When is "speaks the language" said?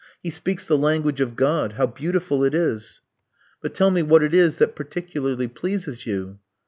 0.31-1.21